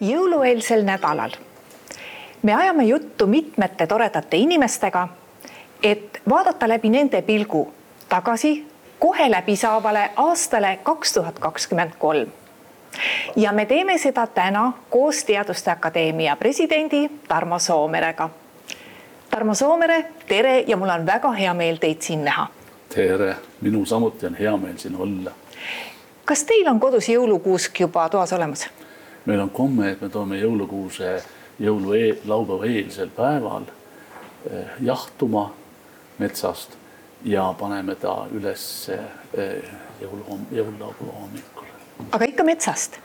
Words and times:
jõulueelsel 0.00 0.84
nädalal 0.84 1.30
me 2.42 2.54
ajame 2.54 2.84
juttu 2.84 3.26
mitmete 3.26 3.86
toredate 3.86 4.36
inimestega, 4.36 5.08
et 5.82 6.20
vaadata 6.28 6.68
läbi 6.68 6.88
nende 6.88 7.22
pilgu 7.22 7.72
tagasi 8.08 8.66
kohe 8.98 9.30
läbi 9.30 9.56
saavale 9.56 10.10
aastale 10.16 10.78
kaks 10.82 11.12
tuhat 11.12 11.38
kakskümmend 11.38 11.92
kolm. 11.98 12.28
ja 13.36 13.52
me 13.52 13.66
teeme 13.66 13.98
seda 13.98 14.26
täna 14.26 14.72
koos 14.90 15.24
Teaduste 15.24 15.70
Akadeemia 15.70 16.36
presidendi 16.36 17.10
Tarmo 17.28 17.58
Soomerega. 17.58 18.30
Tarmo 19.30 19.54
Soomere, 19.54 20.06
tere 20.28 20.64
ja 20.66 20.76
mul 20.76 20.88
on 20.88 21.06
väga 21.06 21.32
hea 21.32 21.54
meel 21.54 21.76
teid 21.76 22.00
siin 22.00 22.24
näha. 22.24 22.46
tere, 22.94 23.36
minul 23.60 23.84
samuti 23.84 24.26
on 24.26 24.34
hea 24.34 24.56
meel 24.56 24.76
siin 24.76 24.96
olla. 24.96 25.30
kas 26.24 26.44
teil 26.44 26.68
on 26.68 26.80
kodus 26.80 27.08
jõulukuusk 27.08 27.80
juba 27.80 28.08
toas 28.08 28.32
olemas? 28.32 28.68
Meil 29.26 29.40
on 29.40 29.50
komme, 29.50 29.90
et 29.92 30.02
me 30.02 30.08
toome 30.12 30.38
jõulukuuse 30.40 31.16
jõulu 31.62 31.94
eel, 31.96 32.18
laupäeva 32.28 32.68
eelsel 32.70 33.10
päeval 33.16 33.66
eh, 34.50 34.76
jahtuma 34.84 35.48
metsast 36.18 36.76
ja 37.24 37.48
paneme 37.58 37.96
ta 38.00 38.26
üles 38.34 38.66
eh, 38.92 39.64
jõulu, 40.02 40.38
jõululaupäeva 40.52 41.18
hommikul. 41.22 41.72
aga 42.12 42.28
ikka 42.28 42.46
metsast? 42.46 43.00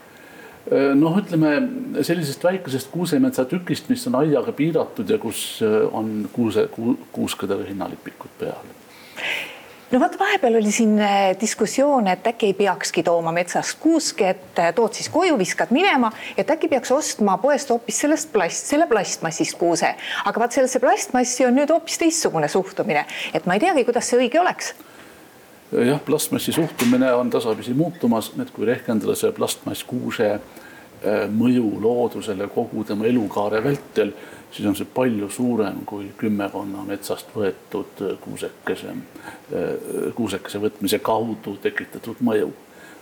Eh, 0.70 0.92
noh, 0.98 1.16
ütleme 1.18 1.56
sellisest 2.04 2.44
väikesest 2.44 2.92
kuusemetsa 2.92 3.46
tükist, 3.50 3.88
mis 3.90 4.06
on 4.10 4.20
aiaga 4.22 4.52
piiratud 4.52 5.10
ja 5.10 5.18
kus 5.18 5.62
on 5.90 6.28
kuuse, 6.32 6.68
kuuskadega 7.12 7.66
hinnalipikud 7.72 8.38
peal 8.38 8.70
no 9.92 10.00
vot, 10.00 10.18
vahepeal 10.18 10.56
oli 10.56 10.72
siin 10.72 10.96
äh, 11.00 11.32
diskussioon, 11.40 12.06
et 12.08 12.26
äkki 12.26 12.50
ei 12.50 12.54
peakski 12.56 13.02
tooma 13.02 13.32
metsast 13.32 13.78
kuuski, 13.80 14.30
et 14.32 14.60
äh, 14.60 14.72
tood 14.74 14.96
siis 14.96 15.08
koju, 15.12 15.36
viskad 15.38 15.72
minema, 15.74 16.12
et 16.36 16.50
äkki 16.50 16.70
peaks 16.72 16.92
ostma 16.94 17.36
poest 17.42 17.70
hoopis 17.70 18.00
sellest 18.04 18.32
plast, 18.32 18.72
selle 18.72 18.86
plastmassist 18.90 19.58
kuuse. 19.60 19.94
aga 20.24 20.40
vaat 20.40 20.56
sellesse 20.56 20.80
plastmassi 20.80 21.46
on 21.46 21.56
nüüd 21.60 21.70
hoopis 21.72 22.00
teistsugune 22.00 22.48
suhtumine, 22.48 23.04
et 23.34 23.46
ma 23.46 23.58
ei 23.58 23.64
teagi, 23.66 23.84
kuidas 23.88 24.08
see 24.08 24.20
õige 24.24 24.40
oleks. 24.40 24.74
Jah, 25.72 26.00
plastmassi 26.04 26.52
suhtumine 26.52 27.12
on 27.16 27.30
tasapisi 27.32 27.74
muutumas, 27.74 28.32
et 28.42 28.50
kui 28.52 28.68
rehkendada 28.68 29.16
see 29.16 29.32
plastmasskuuse 29.32 30.34
äh, 30.34 30.62
mõju 31.34 31.80
loodusele 31.82 32.46
kogu 32.54 32.84
tema 32.84 33.06
elukaare 33.08 33.62
vältel 33.64 34.12
siis 34.52 34.68
on 34.68 34.76
see 34.76 34.88
palju 34.94 35.30
suurem 35.30 35.80
kui 35.88 36.10
kümmekonna 36.18 36.84
metsast 36.86 37.32
võetud 37.36 38.02
kuusekese, 38.20 38.94
kuusekese 40.14 40.60
võtmise 40.62 41.00
kaudu 41.04 41.56
tekitatud 41.62 42.20
mõju. 42.20 42.52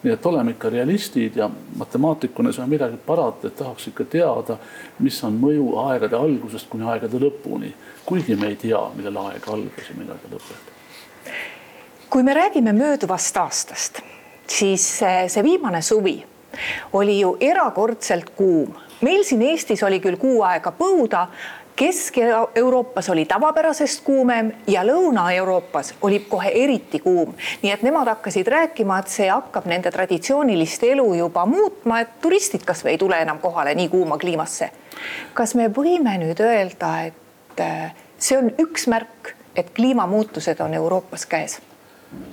nii 0.02 0.12
et 0.12 0.26
oleme 0.26 0.54
ikka 0.54 0.70
realistid 0.72 1.34
ja 1.36 1.50
matemaatikuna 1.76 2.48
ei 2.48 2.54
saa 2.56 2.66
midagi 2.66 2.96
parata, 3.06 3.46
et 3.46 3.56
tahaks 3.56 3.90
ikka 3.90 4.04
teada, 4.04 4.56
mis 4.98 5.18
on 5.24 5.36
mõju 5.36 5.74
aegade 5.82 6.16
algusest 6.16 6.70
kuni 6.72 6.88
aegade 6.88 7.20
lõpuni, 7.20 7.74
kuigi 8.06 8.36
me 8.36 8.48
ei 8.48 8.56
tea, 8.56 8.80
millal 8.96 9.18
aeg 9.26 9.48
algas 9.48 9.90
ja 9.90 9.96
millal 9.98 10.16
ta 10.22 10.32
lõpeb. 10.32 10.72
kui 12.10 12.22
me 12.22 12.34
räägime 12.34 12.72
mööduvast 12.72 13.36
aastast, 13.36 14.00
siis 14.46 14.88
see 15.26 15.42
viimane 15.42 15.82
suvi 15.82 16.24
oli 16.92 17.20
ju 17.20 17.36
erakordselt 17.40 18.30
kuum 18.36 18.74
meil 19.00 19.24
siin 19.24 19.42
Eestis 19.42 19.82
oli 19.82 20.00
küll 20.00 20.18
kuu 20.20 20.42
aega 20.44 20.72
põuda, 20.76 21.26
Kesk-Euroopas 21.80 23.08
oli 23.08 23.24
tavapärasest 23.24 24.02
kuumem 24.04 24.50
ja 24.66 24.82
Lõuna-Euroopas 24.84 25.94
oli 26.02 26.18
kohe 26.28 26.50
eriti 26.54 26.98
kuum, 27.00 27.32
nii 27.62 27.72
et 27.72 27.82
nemad 27.86 28.10
hakkasid 28.10 28.48
rääkima, 28.52 28.98
et 29.00 29.08
see 29.08 29.30
hakkab 29.30 29.64
nende 29.70 29.88
traditsioonilist 29.94 30.84
elu 30.90 31.06
juba 31.22 31.46
muutma, 31.48 32.02
et 32.04 32.18
turistid 32.20 32.66
kasvõi 32.68 32.92
ei 32.92 33.00
tule 33.00 33.22
enam 33.24 33.40
kohale 33.40 33.72
nii 33.78 33.88
kuuma 33.88 34.18
kliimasse. 34.20 34.70
kas 35.34 35.54
me 35.54 35.70
võime 35.72 36.18
nüüd 36.20 36.42
öelda, 36.44 36.92
et 37.08 37.64
äh, 37.64 37.94
see 38.18 38.36
on 38.36 38.52
üks 38.60 38.84
märk, 38.92 39.32
et 39.56 39.72
kliimamuutused 39.72 40.60
on 40.60 40.74
Euroopas 40.74 41.24
käes? 41.26 41.60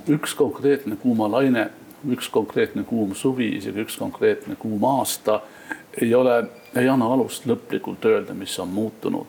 üks 0.08 0.34
konkreetne 0.34 0.96
kuumalaine, 0.96 1.70
üks 2.10 2.28
konkreetne 2.28 2.84
kuum 2.84 3.14
suvi, 3.14 3.48
isegi 3.56 3.82
üks 3.82 3.96
konkreetne 3.98 4.56
kuum 4.56 4.84
aasta 4.84 5.40
ei 6.00 6.14
ole, 6.14 6.44
ei 6.76 6.88
anna 6.88 7.06
alust 7.12 7.46
lõplikult 7.46 8.04
öelda, 8.04 8.34
mis 8.34 8.58
on 8.58 8.68
muutunud. 8.68 9.26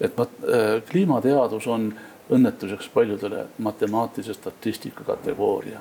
et 0.00 0.16
mat, 0.16 0.30
äh, 0.44 0.82
kliimateadus 0.90 1.66
on 1.66 1.94
õnnetuseks 2.30 2.88
paljudele 2.94 3.46
matemaatilise 3.58 4.34
statistika 4.34 5.04
kategooria. 5.04 5.80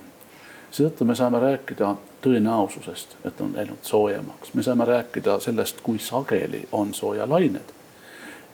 seetõttu 0.71 1.05
me 1.05 1.15
saame 1.15 1.39
rääkida 1.39 1.95
tõenäosusest, 2.21 3.15
et 3.25 3.41
on 3.41 3.53
läinud 3.55 3.81
soojemaks, 3.81 4.53
me 4.53 4.63
saame 4.63 4.85
rääkida 4.85 5.39
sellest, 5.39 5.81
kui 5.81 5.99
sageli 5.99 6.67
on 6.71 6.93
soojalained. 6.93 7.73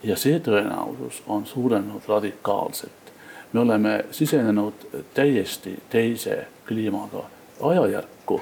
ja 0.04 0.16
see 0.16 0.40
tõenäosus 0.40 1.22
on 1.28 1.46
suurenenud 1.46 2.02
radikaalselt. 2.08 3.14
me 3.54 3.60
oleme 3.60 4.06
sisenenud 4.12 4.74
täiesti 5.14 5.80
teise 5.90 6.48
kliimaga 6.68 7.24
ajajärku. 7.62 8.42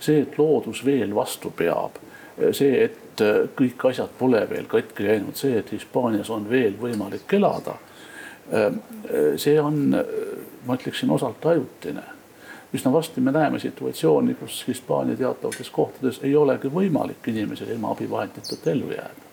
see, 0.00 0.20
et 0.22 0.38
loodus 0.38 0.84
veel 0.84 1.14
vastu 1.14 1.50
peab 1.50 1.98
see, 2.54 2.84
et 2.86 3.22
äh, 3.24 3.46
kõik 3.58 3.88
asjad 3.90 4.12
pole 4.18 4.42
veel 4.50 4.68
katki 4.70 5.06
läinud, 5.06 5.36
see, 5.38 5.58
et 5.58 5.72
Hispaanias 5.74 6.30
on 6.34 6.46
veel 6.50 6.76
võimalik 6.80 7.30
elada. 7.38 7.76
Äh, 8.52 8.78
see 9.40 9.58
on, 9.60 9.82
äh, 9.98 10.14
ma 10.66 10.78
ütleksin, 10.78 11.10
osalt 11.14 11.46
ajutine. 11.46 12.04
üsna 12.74 12.92
varsti 12.92 13.20
me 13.24 13.32
näeme 13.32 13.58
situatsiooni, 13.58 14.34
kus 14.34 14.64
Hispaania 14.68 15.16
teatavates 15.16 15.70
kohtades 15.72 16.20
ei 16.22 16.34
olegi 16.36 16.68
võimalik 16.68 17.24
inimesel 17.32 17.70
ilma 17.72 17.94
abivahenditeta 17.94 18.70
ellu 18.70 18.90
jääda 18.92 19.26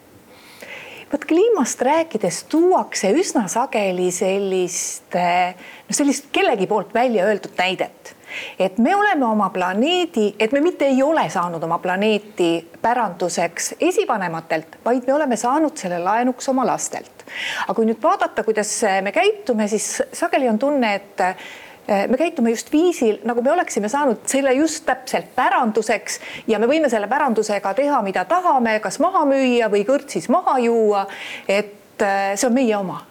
vot 1.11 1.25
kliimast 1.27 1.81
rääkides 1.81 2.43
tuuakse 2.49 3.11
üsna 3.11 3.45
sageli 3.51 4.07
sellist, 4.11 5.13
no 5.13 5.95
sellist 5.95 6.31
kellegi 6.31 6.67
poolt 6.67 6.93
välja 6.93 7.27
öeldud 7.27 7.53
näidet 7.59 8.15
et 8.59 8.77
me 8.77 8.95
oleme 8.95 9.25
oma 9.25 9.49
planeedi, 9.49 10.35
et 10.39 10.51
me 10.51 10.61
mitte 10.61 10.85
ei 10.85 11.03
ole 11.03 11.27
saanud 11.29 11.63
oma 11.63 11.79
planeeti 11.79 12.69
päranduseks 12.81 13.75
esivanematelt, 13.79 14.79
vaid 14.85 15.07
me 15.07 15.13
oleme 15.13 15.37
saanud 15.37 15.77
selle 15.77 15.99
laenuks 15.99 16.49
oma 16.49 16.65
lastelt. 16.65 17.25
aga 17.67 17.73
kui 17.73 17.87
nüüd 17.89 18.01
vaadata, 18.03 18.43
kuidas 18.43 18.71
me 19.01 19.11
käitume, 19.11 19.67
siis 19.67 20.03
sageli 20.13 20.49
on 20.49 20.59
tunne, 20.59 20.93
et 20.95 21.23
eh, 21.25 22.05
me 22.07 22.17
käitume 22.17 22.53
just 22.53 22.71
viisil, 22.71 23.17
nagu 23.25 23.41
me 23.41 23.51
oleksime 23.51 23.89
saanud 23.89 24.27
selle 24.29 24.53
just 24.53 24.85
täpselt 24.85 25.33
päranduseks 25.35 26.19
ja 26.47 26.59
me 26.59 26.69
võime 26.69 26.89
selle 26.89 27.07
pärandusega 27.07 27.73
teha, 27.73 28.01
mida 28.05 28.25
tahame, 28.29 28.79
kas 28.79 28.99
maha 28.99 29.25
müüa 29.29 29.71
või 29.73 29.85
kõrtsis 29.87 30.29
maha 30.29 30.59
juua. 30.67 31.07
et 31.47 32.01
eh, 32.01 32.31
see 32.35 32.47
on 32.47 32.57
meie 32.57 32.77
oma 32.77 33.01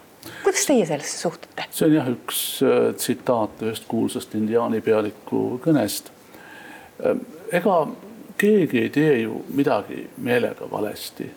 kuidas 0.43 0.65
teie 0.65 0.85
sellesse 0.85 1.17
suhtute? 1.17 1.67
see 1.71 1.87
on 1.89 1.95
jah, 1.97 2.11
üks 2.11 2.41
äh, 2.65 2.91
tsitaat 2.95 3.63
ühest 3.65 3.87
kuulsast 3.91 4.35
indiaani 4.35 4.81
pealiku 4.85 5.45
kõnest. 5.63 6.11
Ähm, 7.05 7.25
ega 7.51 7.81
keegi 8.37 8.85
ei 8.85 8.89
tee 8.89 9.19
ju 9.23 9.41
midagi 9.55 10.07
meelega 10.17 10.69
valesti. 10.71 11.31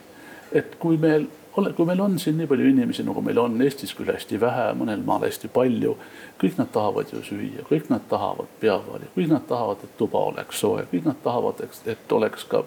et 0.53 0.79
kui 0.81 0.97
meil 0.97 1.27
ole, 1.59 1.73
kui 1.73 1.87
meil 1.87 2.01
on 2.01 2.19
siin 2.19 2.37
nii 2.39 2.47
palju 2.47 2.69
inimesi, 2.71 3.05
nagu 3.07 3.23
meil 3.25 3.39
on 3.43 3.57
Eestis 3.63 3.95
küll 3.97 4.11
hästi 4.13 4.39
vähe, 4.41 4.69
mõnel 4.79 5.03
maal 5.07 5.27
hästi 5.27 5.51
palju, 5.53 5.95
kõik 6.41 6.59
nad 6.61 6.71
tahavad 6.75 7.11
ju 7.13 7.23
süüa, 7.27 7.65
kõik 7.69 7.91
nad 7.93 8.05
tahavad 8.11 8.51
peavaali, 8.63 9.11
kõik 9.17 9.33
nad 9.33 9.47
tahavad, 9.49 9.83
et 9.85 9.97
tuba 9.99 10.23
oleks 10.31 10.63
soe, 10.63 10.87
kõik 10.93 11.09
nad 11.09 11.19
tahavad, 11.25 11.65
et 11.87 12.15
oleks 12.15 12.47
ka 12.51 12.63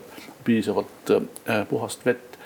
piisavalt 0.47 1.15
äh, 1.15 1.63
puhast 1.69 2.05
vett 2.05 2.37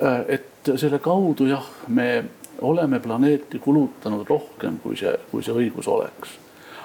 äh,. 0.00 0.24
et 0.38 0.72
selle 0.76 0.98
kaudu 0.98 1.48
jah, 1.50 1.66
me 1.88 2.24
oleme 2.60 3.00
planeeti 3.00 3.58
kulutanud 3.58 4.26
rohkem, 4.28 4.78
kui 4.82 4.96
see, 4.96 5.12
kui 5.30 5.44
see 5.44 5.54
õigus 5.54 5.88
oleks. 5.88 6.36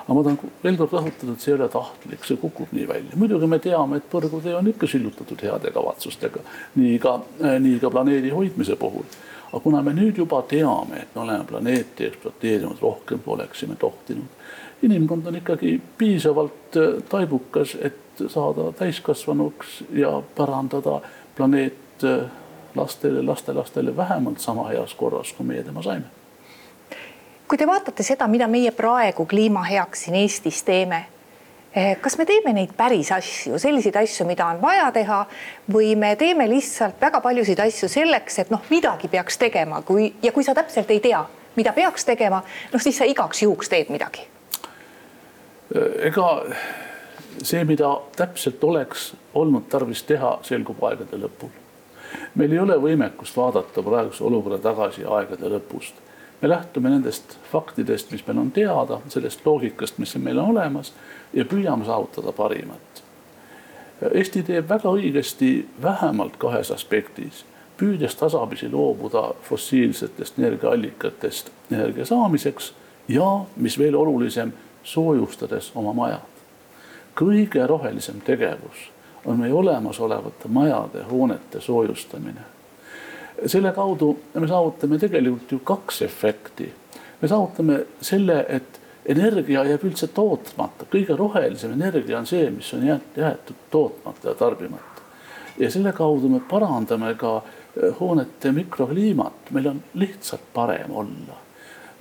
aga 0.01 0.15
ma 0.17 0.23
tahan 0.25 0.53
veel 0.63 0.77
kord 0.79 0.93
rõhutada, 0.97 1.33
et 1.33 1.43
see 1.43 1.51
ei 1.51 1.57
ole 1.59 1.67
tahtlik, 1.71 2.23
see 2.25 2.39
kukub 2.41 2.71
nii 2.75 2.87
välja. 2.87 3.15
muidugi 3.15 3.47
me 3.47 3.59
teame, 3.59 4.01
et 4.01 4.09
põrgutee 4.11 4.55
on 4.57 4.67
ikka 4.67 4.87
sillutatud 4.87 5.43
heade 5.43 5.71
kavatsustega, 5.71 6.41
nii 6.75 6.97
ka, 6.99 7.19
nii 7.59 7.77
ka 7.79 7.91
planeedi 7.93 8.33
hoidmise 8.33 8.75
puhul. 8.75 9.05
aga 9.51 9.59
kuna 9.63 9.81
me 9.81 9.93
nüüd 9.93 10.17
juba 10.17 10.41
teame, 10.41 11.05
et 11.05 11.15
me 11.15 11.21
oleme 11.21 11.45
planeeti 11.47 12.09
ekspluateerinud 12.09 12.81
rohkem, 12.81 13.19
kui 13.19 13.33
oleksime 13.35 13.75
tohtinud, 13.75 14.39
inimkond 14.81 15.25
on 15.25 15.35
ikkagi 15.35 15.81
piisavalt 15.97 16.77
äh, 16.77 17.03
taibukas, 17.09 17.77
et 17.81 17.97
saada 18.27 18.71
täiskasvanuks 18.77 19.83
ja 19.93 20.21
pärandada 20.35 21.01
planeet 21.35 22.03
äh, 22.03 22.29
lastele, 22.75 23.21
lastelastele 23.21 23.97
vähemalt 23.97 24.39
sama 24.39 24.67
heas 24.67 24.93
korras, 24.93 25.33
kui 25.33 25.45
meie 25.45 25.63
tema 25.63 25.81
saime. 25.81 26.05
kui 27.47 27.57
te 27.57 27.67
vaatate 27.67 28.03
seda, 28.03 28.27
mida 28.31 28.47
meie 28.47 28.71
praegu 28.71 29.25
kliima 29.25 29.63
heaks 29.67 30.05
siin 30.05 30.15
Eestis 30.15 30.63
teeme, 30.63 31.05
eh, 31.75 31.97
kas 32.01 32.17
me 32.17 32.25
teeme 32.25 32.53
neid 32.53 32.71
päris 32.77 33.11
asju, 33.11 33.59
selliseid 33.59 33.95
asju, 33.95 34.25
mida 34.25 34.45
on 34.45 34.61
vaja 34.61 34.91
teha 34.91 35.25
või 35.71 35.95
me 35.95 36.15
teeme 36.15 36.47
lihtsalt 36.49 37.01
väga 37.01 37.21
paljusid 37.21 37.59
asju 37.59 37.89
selleks, 37.89 38.39
et 38.39 38.49
noh, 38.49 38.61
midagi 38.69 39.07
peaks 39.07 39.37
tegema, 39.37 39.81
kui 39.81 40.13
ja 40.23 40.31
kui 40.31 40.43
sa 40.43 40.55
täpselt 40.55 40.91
ei 40.91 40.99
tea, 40.99 41.25
mida 41.55 41.73
peaks 41.73 42.05
tegema, 42.05 42.43
noh 42.73 42.81
siis 42.81 42.97
sa 42.97 43.05
igaks 43.05 43.43
juhuks 43.43 43.69
teed 43.69 43.89
midagi. 43.89 44.27
ega 46.03 46.27
see, 47.43 47.63
mida 47.63 47.89
täpselt 48.15 48.63
oleks 48.63 49.13
olnud 49.33 49.67
tarvis 49.69 50.03
teha, 50.03 50.37
selgub 50.43 50.81
aegade 50.83 51.19
lõpul. 51.19 51.51
Meil 52.35 52.51
ei 52.51 52.59
ole 52.59 52.77
võimekust 52.81 53.37
vaadata 53.37 53.83
praeguse 53.83 54.23
olukorra 54.23 54.57
tagasi 54.57 55.05
aegade 55.05 55.49
lõpust. 55.49 55.93
me 56.41 56.49
lähtume 56.49 56.89
nendest 56.89 57.37
faktidest, 57.51 58.11
mis 58.11 58.27
meil 58.27 58.39
on 58.39 58.51
teada, 58.51 58.99
sellest 59.07 59.45
loogikast, 59.45 59.97
mis 59.97 60.15
meil 60.15 60.39
on 60.39 60.49
olemas 60.57 60.93
ja 61.33 61.45
püüame 61.45 61.85
saavutada 61.85 62.31
parimat. 62.31 63.03
Eesti 64.13 64.43
teeb 64.43 64.69
väga 64.69 64.89
õigesti 64.89 65.67
vähemalt 65.81 66.37
kahes 66.37 66.71
aspektis 66.71 67.45
püüdes 67.81 68.15
tasapisi 68.15 68.69
loobuda 68.69 69.31
fossiilsetest 69.41 70.39
energiaallikatest 70.39 71.49
energia 71.71 72.05
saamiseks 72.05 72.73
ja 73.07 73.29
mis 73.55 73.77
veel 73.79 73.95
olulisem, 73.97 74.53
soojustades 74.83 75.71
oma 75.75 75.93
majad. 75.93 76.27
kõige 77.15 77.65
rohelisem 77.67 78.21
tegevus 78.21 78.91
on 79.25 79.39
meie 79.39 79.53
olemasolevate 79.53 80.47
majade, 80.47 81.03
hoonete 81.03 81.61
soojustamine. 81.61 82.41
selle 83.45 83.71
kaudu 83.71 84.19
me 84.33 84.47
saavutame 84.47 84.99
tegelikult 84.99 85.51
ju 85.51 85.59
kaks 85.59 86.01
efekti. 86.01 86.73
me 87.21 87.27
saavutame 87.27 87.79
selle, 88.01 88.45
et 88.49 88.79
energia 89.05 89.63
jääb 89.65 89.83
üldse 89.85 90.07
tootmata, 90.07 90.85
kõige 90.85 91.17
rohelisem 91.17 91.73
energia 91.73 92.19
on 92.19 92.25
see, 92.25 92.49
mis 92.49 92.73
on 92.73 92.85
jäetud 92.85 93.55
tootmata 93.71 94.29
ja 94.29 94.35
tarbimata. 94.35 95.05
ja 95.59 95.71
selle 95.71 95.93
kaudu 95.93 96.29
me 96.29 96.39
parandame 96.49 97.15
ka 97.15 97.37
eh, 97.41 97.93
hoonete 97.99 98.51
mikrokliimat, 98.51 99.51
meil 99.51 99.67
on 99.67 99.83
lihtsalt 99.93 100.53
parem 100.53 100.95
olla 100.95 101.41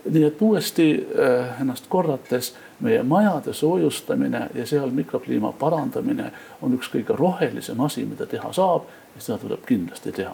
nii 0.05 0.25
et 0.25 0.43
uuesti 0.43 1.06
äh, 1.19 1.61
ennast 1.61 1.85
korrates, 1.88 2.55
meie 2.81 3.02
majade 3.02 3.52
soojustamine 3.52 4.49
ja 4.55 4.67
seal 4.67 4.91
mikrokliima 4.91 5.52
parandamine 5.52 6.32
on 6.62 6.75
üks 6.75 6.88
kõige 6.93 7.17
rohelisem 7.17 7.81
asi, 7.81 8.05
mida 8.08 8.26
teha 8.26 8.52
saab 8.52 8.88
ja 9.14 9.20
seda 9.20 9.38
tuleb 9.38 9.67
kindlasti 9.67 10.12
teha. 10.12 10.32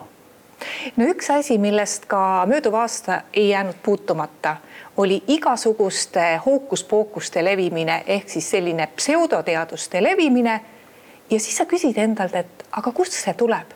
no 0.96 1.08
üks 1.10 1.30
asi, 1.34 1.58
millest 1.58 2.06
ka 2.06 2.46
mööduv 2.46 2.74
aasta 2.78 3.22
ei 3.34 3.48
jäänud 3.48 3.82
puutumata, 3.82 4.56
oli 4.96 5.22
igasuguste 5.28 6.40
hookuspookuste 6.46 7.44
levimine 7.44 8.04
ehk 8.06 8.28
siis 8.28 8.50
selline 8.50 8.86
pseudoteaduste 8.96 10.02
levimine. 10.02 10.60
ja 11.30 11.40
siis 11.40 11.56
sa 11.56 11.64
küsid 11.64 11.98
endalt, 11.98 12.34
et 12.34 12.64
aga 12.72 12.92
kust 12.92 13.12
see 13.12 13.34
tuleb? 13.34 13.74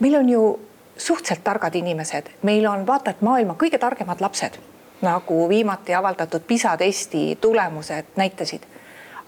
meil 0.00 0.14
on 0.14 0.28
ju 0.28 0.60
suhteliselt 0.96 1.44
targad 1.44 1.74
inimesed, 1.74 2.30
meil 2.42 2.66
on 2.66 2.86
vaata 2.86 3.10
et 3.10 3.20
maailma 3.20 3.58
kõige 3.58 3.78
targemad 3.78 4.20
lapsed 4.20 4.58
nagu 5.02 5.48
viimati 5.48 5.94
avaldatud 5.94 6.40
PISA 6.46 6.76
testi 6.76 7.38
tulemused 7.40 8.04
näitasid. 8.16 8.62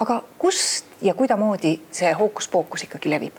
aga 0.01 0.23
kust 0.39 0.87
ja 1.03 1.15
kuidamoodi 1.15 1.81
see 1.91 2.13
hookuspookus 2.13 2.83
ikkagi 2.83 3.11
levib? 3.11 3.33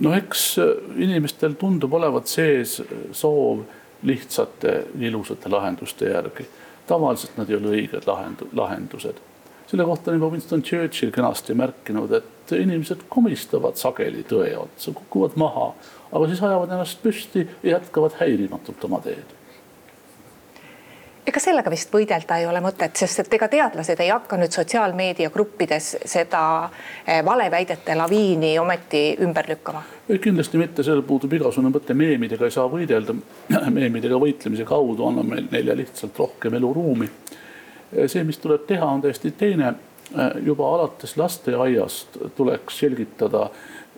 no 0.00 0.14
eks 0.14 0.58
äh, 0.58 0.64
inimestel 0.96 1.52
tundub 1.52 1.92
olevat 1.92 2.26
sees 2.26 2.82
soov 3.12 3.62
lihtsate 4.02 4.86
ilusate 5.00 5.48
lahenduste 5.48 6.10
järgi. 6.10 6.46
tavaliselt 6.86 7.36
nad 7.36 7.50
ei 7.50 7.56
ole 7.56 7.76
õiged 7.76 8.04
lahendu-, 8.06 8.48
lahendused. 8.52 9.20
selle 9.66 9.84
kohta 9.84 10.10
on 10.10 10.16
juba 10.16 10.28
Winston 10.28 10.62
Churchill 10.62 11.10
kenasti 11.10 11.54
märkinud, 11.54 12.12
et 12.12 12.52
inimesed 12.52 13.06
komistavad 13.08 13.76
sageli 13.80 14.26
tõe 14.28 14.56
otsa, 14.58 14.92
kukuvad 14.92 15.38
maha, 15.40 15.72
aga 16.12 16.26
siis 16.26 16.42
ajavad 16.42 16.76
ennast 16.76 17.00
püsti 17.02 17.48
ja 17.62 17.78
jätkavad 17.78 18.20
häirimatult 18.20 18.84
oma 18.84 19.00
teed 19.00 19.43
ega 21.26 21.40
sellega 21.40 21.72
vist 21.72 21.92
võidelda 21.92 22.36
ei 22.40 22.46
ole 22.46 22.60
mõtet, 22.64 22.96
sest 22.98 23.22
et 23.22 23.34
ega 23.38 23.48
teadlased 23.48 24.00
ei 24.04 24.10
hakka 24.12 24.36
nüüd 24.40 24.52
sotsiaalmeediagruppides 24.54 25.90
seda 26.10 26.42
eh, 27.06 27.22
valeväidete 27.24 27.96
laviini 27.96 28.54
ometi 28.60 29.04
ümber 29.24 29.48
lükkama. 29.48 29.82
kindlasti 30.20 30.60
mitte, 30.60 30.84
sellel 30.84 31.02
puudub 31.02 31.32
igasugune 31.32 31.72
mõte, 31.72 31.96
meemidega 31.96 32.44
ei 32.44 32.54
saa 32.54 32.68
võidelda. 32.70 33.16
meemidega 33.78 34.20
võitlemise 34.20 34.66
kaudu 34.68 35.08
anname 35.08 35.46
neile 35.50 35.76
lihtsalt 35.80 36.18
rohkem 36.18 36.54
eluruumi. 36.60 37.08
see, 38.06 38.24
mis 38.24 38.38
tuleb 38.38 38.66
teha, 38.66 38.86
on 38.86 39.02
täiesti 39.02 39.30
teine. 39.30 39.74
juba 40.44 40.66
alates 40.74 41.16
lasteaiast 41.16 42.18
tuleks 42.36 42.78
selgitada 42.78 43.48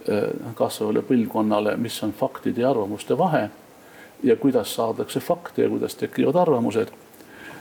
eh, 0.09 0.31
kasvavale 0.55 1.03
põlvkonnale, 1.03 1.77
mis 1.77 2.03
on 2.03 2.13
faktide 2.13 2.63
ja 2.63 2.71
arvamuste 2.71 3.19
vahe 3.19 3.49
ja 4.23 4.37
kuidas 4.37 4.75
saadakse 4.75 5.21
fakte 5.21 5.63
ja 5.63 5.69
kuidas 5.69 5.95
tekivad 5.95 6.37
arvamused 6.37 6.89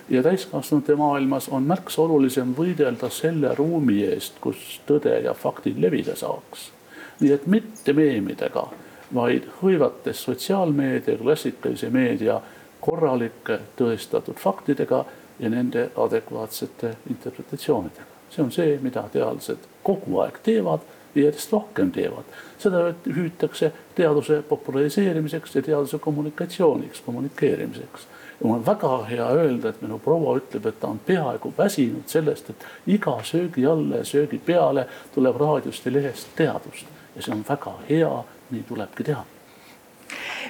ja 0.10 0.24
täiskasvanute 0.24 0.96
maailmas 0.96 1.50
on 1.50 1.64
märksa 1.64 2.02
olulisem 2.02 2.54
võidelda 2.58 3.10
selle 3.10 3.56
ruumi 3.56 4.04
eest, 4.06 4.40
kus 4.42 4.80
tõde 4.88 5.20
ja 5.24 5.34
faktid 5.34 5.82
levida 5.82 6.16
saaks. 6.16 6.72
nii 7.20 7.32
et 7.32 7.46
mitte 7.48 7.94
meemidega, 7.94 8.68
vaid 9.14 9.48
hõivates 9.62 10.24
sotsiaalmeedia, 10.24 11.18
klassikalise 11.18 11.90
meedia 11.90 12.42
korralike 12.82 13.60
tõestatud 13.80 14.36
faktidega 14.38 15.06
ja 15.40 15.50
nende 15.50 15.90
adekvaatsete 15.96 16.96
interpretatsioonidega. 17.10 18.12
see 18.30 18.44
on 18.44 18.52
see, 18.52 18.80
mida 18.82 19.10
teadlased 19.14 19.68
kogu 19.84 20.20
aeg 20.20 20.40
teevad 20.44 20.82
ja 21.16 21.22
järjest 21.22 21.52
rohkem 21.52 21.92
teevad. 21.92 22.26
seda 22.58 22.94
hüütakse 23.16 23.72
teaduse 23.96 24.42
populariseerimiseks 24.50 25.56
ja 25.56 25.62
teaduse 25.62 26.00
kommunikatsiooniks, 26.00 27.02
kommunikeerimiseks 27.02 28.08
ja 28.40 28.48
mul 28.48 28.58
on 28.58 28.66
väga 28.66 29.04
hea 29.10 29.28
öelda, 29.28 29.70
et 29.70 29.82
minu 29.82 30.00
proua 30.00 30.38
ütleb, 30.40 30.66
et 30.66 30.80
ta 30.80 30.88
on 30.88 31.00
peaaegu 31.00 31.54
väsinud 31.58 32.08
sellest, 32.12 32.50
et 32.50 32.66
iga 32.98 33.18
söögi 33.24 33.66
alla 33.68 34.02
ja 34.02 34.06
söögi 34.06 34.42
peale 34.46 34.88
tuleb 35.14 35.40
raadiost 35.40 35.86
ja 35.86 35.94
lehest 35.94 36.36
teadust. 36.36 36.92
Ja 37.16 37.22
see 37.22 37.36
on 37.36 37.46
väga 37.48 37.78
hea, 37.90 38.12
nii 38.52 38.64
tulebki 38.68 39.04
teha. 39.04 39.24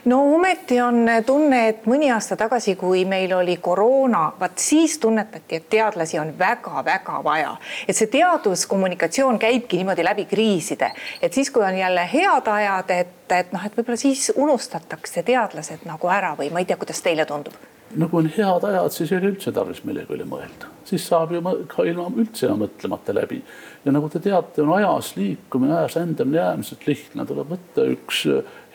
No 0.06 0.36
ometi 0.36 0.82
on 0.82 1.08
tunne, 1.26 1.62
et 1.68 1.86
mõni 1.90 2.10
aasta 2.14 2.36
tagasi, 2.38 2.76
kui 2.76 3.06
meil 3.10 3.32
oli 3.34 3.56
koroona, 3.64 4.26
vaat 4.40 4.60
siis 4.62 4.98
tunnetati, 5.00 5.56
et 5.56 5.70
teadlasi 5.70 6.20
on 6.20 6.34
väga-väga 6.40 7.22
vaja, 7.24 7.56
et 7.88 7.98
see 7.98 8.12
teaduskommunikatsioon 8.14 9.40
käibki 9.40 9.80
niimoodi 9.80 10.06
läbi 10.06 10.26
kriiside, 10.30 10.92
et 11.22 11.34
siis, 11.34 11.50
kui 11.52 11.64
on 11.66 11.78
jälle 11.78 12.04
head 12.14 12.52
ajad, 12.52 12.92
et, 12.92 13.32
et 13.32 13.56
noh, 13.56 13.66
et 13.66 13.78
võib-olla 13.78 13.98
siis 13.98 14.28
unustatakse 14.36 15.24
teadlased 15.24 15.88
nagu 15.90 16.12
ära 16.12 16.36
või 16.38 16.52
ma 16.52 16.62
ei 16.62 16.70
tea, 16.70 16.78
kuidas 16.82 17.02
teile 17.02 17.26
tundub 17.26 17.75
no 17.94 18.10
kui 18.10 18.24
on 18.24 18.30
head 18.38 18.64
ajad, 18.68 18.92
siis 18.94 19.12
ei 19.12 19.20
ole 19.20 19.32
üldse 19.34 19.52
tarvis 19.56 19.84
millegi 19.86 20.14
üle 20.16 20.26
mõelda, 20.28 20.70
siis 20.88 21.06
saab 21.08 21.32
ju 21.36 21.42
ka 21.72 21.86
ilma 21.88 22.08
üldse 22.14 22.48
enam 22.48 22.60
mõtlemata 22.66 23.14
läbi. 23.16 23.42
ja 23.86 23.92
nagu 23.94 24.10
te 24.10 24.20
teate, 24.20 24.62
on 24.62 24.74
ajas 24.78 25.16
liikumine, 25.18 25.74
ajas 25.78 25.96
rändamine 26.00 26.42
äärmiselt 26.44 26.88
lihtne, 26.88 27.26
tuleb 27.26 27.48
võtta 27.54 27.82
üks 27.94 28.20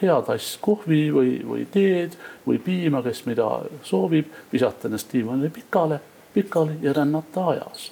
hea 0.00 0.18
tass 0.26 0.58
kohvi 0.62 1.02
või, 1.14 1.32
või 1.44 1.66
teed 1.72 2.16
või 2.46 2.58
piima, 2.64 3.02
kes 3.02 3.26
mida 3.26 3.48
soovib, 3.84 4.26
visata 4.52 4.88
ennast 4.88 5.12
diivanile 5.12 5.50
pikale, 5.54 6.00
pikali 6.34 6.78
ja 6.82 6.92
rännata 6.96 7.40
ajas. 7.54 7.90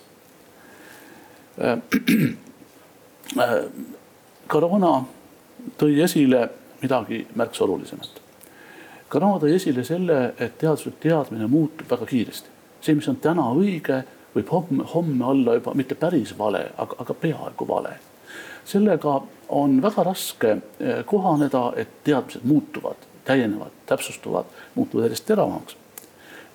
koroona 4.49 5.05
tõi 5.77 6.01
esile 6.01 6.49
midagi 6.81 7.27
märksa 7.37 7.65
olulisemat 7.67 8.28
Kanada 9.09 9.47
tõi 9.47 9.55
esile 9.57 9.85
selle, 9.89 10.35
et 10.37 10.59
teaduslik 10.61 10.99
teadmine 11.01 11.47
muutub 11.49 11.89
väga 11.91 12.07
kiiresti. 12.07 12.51
see, 12.81 12.95
mis 12.95 13.09
on 13.09 13.17
täna 13.17 13.43
õige, 13.57 14.03
võib 14.35 14.51
homme, 14.53 14.85
homme 14.95 15.25
olla 15.25 15.55
juba 15.55 15.73
mitte 15.75 15.95
päris 15.95 16.35
vale, 16.39 16.71
aga, 16.77 16.97
aga 16.99 17.15
peaaegu 17.15 17.69
vale. 17.69 17.93
sellega 18.65 19.23
on 19.49 19.83
väga 19.83 20.03
raske 20.05 20.51
eh, 20.51 21.05
kohaneda, 21.05 21.73
et 21.77 22.05
teadmised 22.05 22.45
muutuvad, 22.45 23.07
täienevad, 23.25 23.73
täpsustuvad, 23.87 24.45
muutuvad 24.75 25.05
järjest 25.05 25.27
teravamaks. 25.27 25.77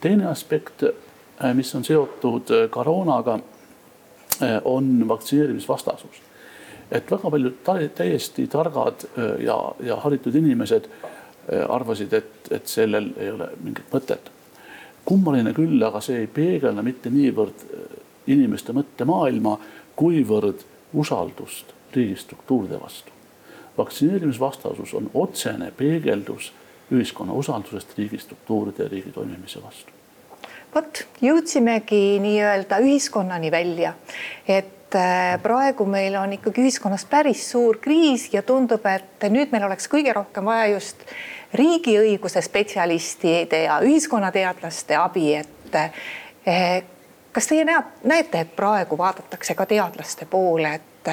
teine 0.02 0.26
aspekt, 0.26 0.84
eh, 0.84 1.54
mis 1.54 1.76
on 1.76 1.84
seotud 1.84 2.52
eh, 2.52 2.70
koroonaga, 2.70 3.40
on 4.66 5.08
vaktsineerimisvastasus. 5.08 6.22
et 6.92 7.12
väga 7.12 7.30
paljud 7.32 7.58
täiesti 7.96 8.48
targad 8.48 9.06
ja, 9.40 9.58
ja 9.80 9.96
haritud 9.96 10.36
inimesed 10.36 10.90
arvasid, 11.70 12.14
et, 12.14 12.52
et 12.52 12.68
sellel 12.68 13.12
ei 13.18 13.32
ole 13.32 13.50
mingit 13.64 13.90
mõtet. 13.92 14.32
kummaline 15.06 15.52
küll, 15.54 15.82
aga 15.84 16.00
see 16.02 16.22
ei 16.22 16.28
peegelda 16.28 16.82
mitte 16.82 17.10
niivõrd 17.12 17.66
äh, 17.68 17.98
inimeste 18.28 18.74
mõttemaailma, 18.74 19.58
kuivõrd 19.96 20.64
usaldust 20.94 21.74
riigistruktuuride 21.96 22.80
vastu. 22.80 23.12
vaktsineerimisvastasus 23.78 24.94
on 24.94 25.10
otsene 25.14 25.72
peegeldus 25.78 26.52
ühiskonna 26.92 27.34
usaldusest 27.34 27.98
riigistruktuuride 27.98 28.84
ja 28.84 28.90
riigi 28.90 29.12
toimimise 29.12 29.64
vastu. 29.64 29.92
vot 30.76 31.06
jõudsimegi 31.22 32.20
nii-öelda 32.20 32.80
ühiskonnani 32.80 33.52
välja, 33.52 33.94
et 34.48 34.83
Äh, 34.96 35.42
praegu 35.42 35.86
meil 35.86 36.16
on 36.16 36.34
ikkagi 36.34 36.62
ühiskonnas 36.62 37.06
päris 37.10 37.48
suur 37.52 37.78
kriis 37.82 38.28
ja 38.34 38.44
tundub, 38.46 38.86
et 38.86 39.26
nüüd 39.30 39.50
meil 39.54 39.66
oleks 39.66 39.88
kõige 39.90 40.14
rohkem 40.14 40.46
vaja 40.46 40.68
just 40.76 41.02
riigiõiguse 41.58 42.42
spetsialistide 42.42 43.64
ja 43.66 43.80
ühiskonnateadlaste 43.86 44.98
abi, 44.98 45.32
et 45.40 45.78
eh, 46.46 46.84
kas 47.34 47.50
teie 47.50 47.66
näed, 47.66 47.90
näete, 48.04 48.44
et 48.46 48.56
praegu 48.56 48.98
vaadatakse 48.98 49.56
ka 49.58 49.66
teadlaste 49.66 50.28
poole, 50.30 50.76
et, 50.78 51.12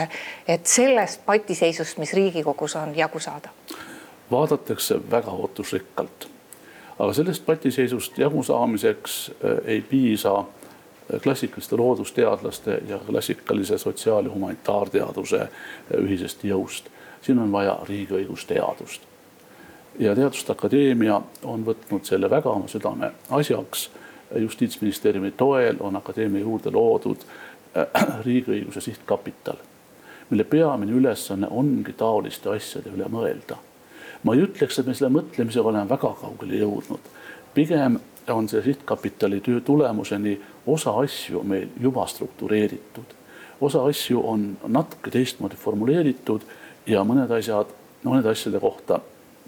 et 0.49 0.67
sellest 0.67 1.25
patiseisust, 1.27 1.99
mis 1.99 2.13
Riigikogus 2.13 2.77
on, 2.77 2.93
jagu 2.97 3.21
saada? 3.21 3.53
vaadatakse 4.31 5.01
väga 5.11 5.31
ootusrikkalt. 5.31 6.29
aga 6.99 7.13
sellest 7.13 7.47
patiseisust 7.47 8.19
jagu 8.19 8.43
saamiseks 8.43 9.31
äh, 9.31 9.59
ei 9.65 9.81
piisa 9.81 10.45
klassikaliste 11.23 11.77
loodusteadlaste 11.77 12.83
ja 12.89 12.99
klassikalise 12.99 13.79
sotsiaal- 13.79 14.25
ja 14.25 14.31
humanitaarteaduse 14.31 15.49
ühisest 15.95 16.45
jõust. 16.45 16.91
siin 17.23 17.39
on 17.39 17.53
vaja 17.53 17.79
riigiõigusteadust. 17.89 19.01
ja 19.99 20.15
Teaduste 20.15 20.53
Akadeemia 20.53 21.21
on 21.45 21.67
võtnud 21.67 22.05
selle 22.05 22.31
väga 22.31 22.51
oma 22.51 22.69
südame 22.69 23.13
asjaks 23.31 23.91
justiitsministeeriumi 24.39 25.31
toel 25.31 25.77
on 25.81 25.97
akadeemia 25.97 26.41
juurde 26.41 26.71
loodud 26.71 27.19
äh, 27.77 28.07
riigiõiguse 28.27 28.81
sihtkapital, 28.81 29.59
mille 30.31 30.45
peamine 30.45 30.93
ülesanne 30.93 31.49
ongi 31.51 31.93
taoliste 31.93 32.51
asjade 32.51 32.93
üle 32.95 33.09
mõelda. 33.11 33.57
ma 34.23 34.35
ei 34.35 34.43
ütleks, 34.45 34.79
et 34.79 34.87
me 34.87 34.95
selle 34.95 35.11
mõtlemisega 35.15 35.65
oleme 35.65 35.89
väga 35.89 36.13
kaugele 36.21 36.59
jõudnud, 36.61 37.07
pigem 37.55 37.99
on 38.35 38.49
see 38.49 38.63
sihtkapitali 38.63 39.41
töö 39.41 39.61
tulemuseni 39.61 40.41
osa 40.67 40.95
asju 41.03 41.43
meil 41.43 41.69
juba 41.81 42.07
struktureeritud, 42.07 43.17
osa 43.61 43.85
asju 43.85 44.23
on 44.25 44.57
natuke 44.67 45.11
teistmoodi 45.11 45.57
formuleeritud 45.57 46.47
ja 46.87 47.05
mõned 47.05 47.33
asjad, 47.39 47.73
mõnede 48.05 48.33
asjade 48.33 48.61
kohta 48.61 49.01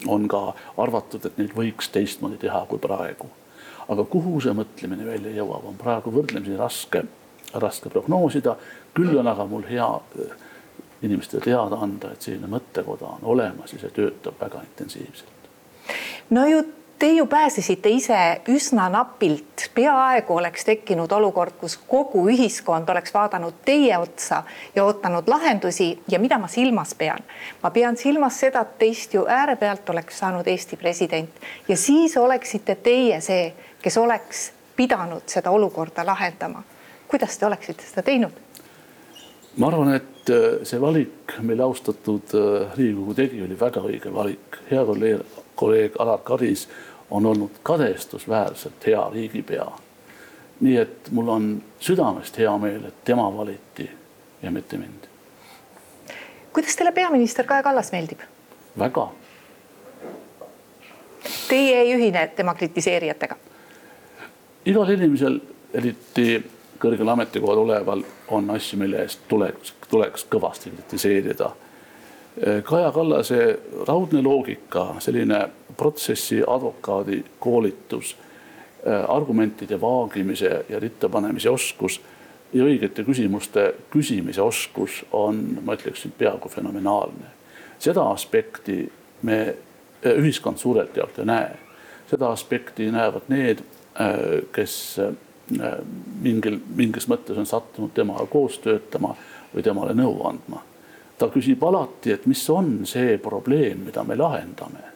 on 0.07 0.27
ka 0.29 0.53
arvatud, 0.77 1.25
et 1.27 1.39
neid 1.39 1.55
võiks 1.57 1.93
teistmoodi 1.93 2.41
teha 2.43 2.65
kui 2.69 2.81
praegu 2.83 3.31
aga 3.89 4.05
kuhu 4.09 4.41
see 4.43 4.55
mõtlemine 4.57 5.07
välja 5.07 5.33
jõuab, 5.37 5.67
on 5.71 5.79
praegu 5.81 6.13
võrdlemisi 6.15 6.57
raske, 6.59 7.05
raske 7.55 7.91
prognoosida. 7.93 8.57
küll 8.95 9.17
on 9.19 9.27
aga 9.27 9.47
mul 9.49 9.65
hea 9.69 9.89
eh, 10.21 10.35
inimestele 11.03 11.43
teada 11.43 11.79
anda, 11.81 12.13
et 12.13 12.23
selline 12.23 12.51
mõttekoda 12.51 13.17
on 13.17 13.27
olemas 13.35 13.73
ja 13.73 13.81
see 13.81 13.91
töötab 13.91 14.39
väga 14.41 14.63
intensiivselt. 14.69 15.51
no 16.31 16.47
ju 16.47 16.63
Te 17.03 17.09
ju 17.13 17.27
pääsesite 17.27 17.91
ise 17.91 18.17
üsna 18.49 18.85
napilt, 18.89 19.65
peaaegu 19.75 20.37
oleks 20.39 20.63
tekkinud 20.65 21.11
olukord, 21.13 21.57
kus 21.59 21.75
kogu 21.91 22.21
ühiskond 22.31 22.91
oleks 22.95 23.11
vaadanud 23.15 23.57
teie 23.67 23.97
otsa 23.99 24.45
ja 24.77 24.85
ootanud 24.85 25.27
lahendusi 25.27 25.89
ja 26.11 26.21
mida 26.23 26.39
ma 26.39 26.47
silmas 26.47 26.95
pean? 26.95 27.19
ma 27.63 27.73
pean 27.75 27.99
silmas 27.99 28.39
seda, 28.45 28.63
et 28.63 28.79
teist 28.79 29.17
ju 29.19 29.25
äärepealt 29.27 29.91
oleks 29.91 30.23
saanud 30.23 30.47
Eesti 30.47 30.79
president 30.79 31.43
ja 31.69 31.77
siis 31.77 32.15
oleksite 32.17 32.79
teie 32.87 33.19
see, 33.21 33.51
kes 33.83 33.99
oleks 33.99 34.53
pidanud 34.77 35.27
seda 35.27 35.51
olukorda 35.51 36.07
lahendama. 36.07 36.63
kuidas 37.09 37.39
te 37.39 37.47
oleksite 37.47 37.83
seda 37.83 38.07
teinud? 38.13 38.39
ma 39.57 39.73
arvan, 39.75 39.95
et 39.99 40.31
äh, 40.31 40.63
see 40.63 40.81
valik, 40.81 41.35
mille 41.43 41.67
austatud 41.67 42.39
äh, 42.39 42.79
Riigikogu 42.79 43.15
tegi, 43.15 43.43
oli 43.43 43.61
väga 43.61 43.83
õige 43.91 44.15
valik. 44.15 44.63
hea 44.71 44.87
kolleeg, 44.87 45.43
kolleeg 45.55 45.99
Alar 45.99 46.23
Karis 46.25 46.69
on 47.13 47.27
olnud 47.27 47.51
kadestusväärselt 47.63 48.87
hea 48.87 49.11
riigipea. 49.13 49.67
nii 50.61 50.77
et 50.77 51.11
mul 51.11 51.29
on 51.29 51.63
südamest 51.81 52.39
hea 52.39 52.53
meel, 52.59 52.85
et 52.85 53.05
tema 53.05 53.37
valiti 53.37 53.91
ja 54.43 54.51
mitte 54.51 54.79
mind. 54.79 55.09
kuidas 56.53 56.77
teile 56.77 56.93
peaminister 56.93 57.45
Kaja 57.47 57.63
Kallas 57.63 57.93
meeldib? 57.93 58.21
väga. 58.79 59.13
Teie 61.49 61.81
ei 61.81 61.95
ühine 61.95 62.27
tema 62.27 62.55
kritiseerijatega? 62.55 63.37
igal 64.67 64.89
inimesel, 64.89 65.41
eriti 65.75 66.45
kõrgel 66.79 67.13
ametikohal 67.13 67.59
oleval, 67.67 68.05
on 68.29 68.51
asju, 68.51 68.79
mille 68.79 69.03
eest 69.05 69.21
tuleks, 69.29 69.75
tuleks 69.91 70.25
kõvasti 70.33 70.73
kritiseerida 70.73 71.53
Kaja 72.41 72.93
Kallase 72.93 73.61
raudne 73.89 74.23
loogika, 74.23 74.95
selline 74.99 75.49
protsessi 75.77 76.43
advokaadi 76.47 77.25
koolitus, 77.39 78.17
äh, 78.89 79.11
argumentide 79.11 79.81
vaagimise 79.81 80.65
ja 80.69 80.81
ritta 80.81 81.09
panemise 81.09 81.51
oskus 81.51 82.01
ja 82.53 82.65
õigete 82.65 83.05
küsimuste 83.05 83.75
küsimise 83.91 84.43
oskus 84.43 85.03
on, 85.13 85.43
ma 85.65 85.77
ütleksin, 85.77 86.15
peaaegu 86.19 86.49
fenomenaalne. 86.49 87.29
seda 87.79 88.03
aspekti 88.11 88.93
me, 89.23 89.55
äh, 90.07 90.17
ühiskond 90.17 90.57
suurelt 90.57 90.97
jaolt 90.97 91.19
ei 91.19 91.25
näe. 91.25 91.59
seda 92.11 92.33
aspekti 92.33 92.91
näevad 92.91 93.23
need, 93.29 93.59
kes 94.53 95.01
mingil, 96.21 96.59
mingis 96.77 97.09
mõttes 97.09 97.39
on 97.39 97.47
sattunud 97.47 97.91
temaga 97.95 98.27
koos 98.27 98.59
töötama 98.59 99.17
või 99.55 99.63
temale 99.63 99.95
nõu 99.95 100.21
andma 100.29 100.61
ta 101.19 101.29
küsib 101.29 101.63
alati, 101.65 102.13
et 102.13 102.27
mis 102.27 102.43
on 102.51 102.87
see 102.87 103.19
probleem, 103.19 103.85
mida 103.87 104.05
me 104.05 104.17
lahendame. 104.17 104.91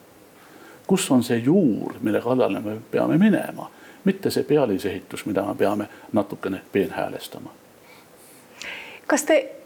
kus 0.87 1.11
on 1.11 1.23
see 1.23 1.39
juur, 1.43 1.97
mille 2.01 2.21
kallale 2.23 2.61
me 2.61 2.77
peame 2.91 3.19
minema, 3.19 3.71
mitte 4.05 4.31
see 4.31 4.45
pealisehitus, 4.45 5.27
mida 5.27 5.43
me 5.43 5.55
peame 5.55 5.89
natukene 6.13 6.61
peenhäälestama. 6.73 7.51
kas 9.07 9.23
te 9.25 9.57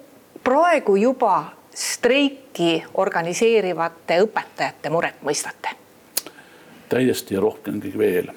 praegu 0.45 0.97
juba 0.97 1.53
streiki 1.75 2.85
organiseerivate 2.95 4.21
õpetajate 4.25 4.91
muret 4.91 5.23
mõistate? 5.23 5.77
täiesti 6.89 7.35
ja 7.35 7.41
rohkemgi 7.41 7.99
veel. 7.99 8.33